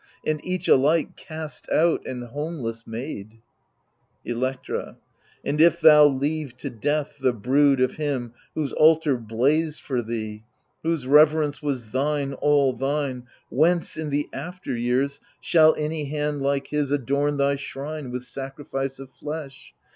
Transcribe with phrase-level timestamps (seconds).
[0.25, 3.39] And each alike cast out and homeless made.
[4.25, 4.97] Electra
[5.45, 10.43] And if thou leave to death the brood of him Whose altar blazed for thee,
[10.81, 16.69] whose reverence Was thine, all thine,— whence, in the after years, Shall any hand like
[16.69, 19.75] his adorn thy shrine With sacrifice of flesh